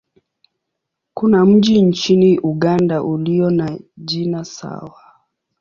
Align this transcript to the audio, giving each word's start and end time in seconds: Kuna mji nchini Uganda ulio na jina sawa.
Kuna 1.13 1.45
mji 1.45 1.81
nchini 1.81 2.39
Uganda 2.39 3.03
ulio 3.03 3.49
na 3.49 3.79
jina 3.97 4.45
sawa. 4.45 4.99